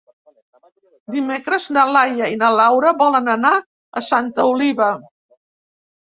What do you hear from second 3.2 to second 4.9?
anar a Santa Oliva.